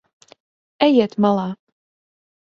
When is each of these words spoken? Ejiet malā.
Ejiet 0.87 1.13
malā. 1.27 1.45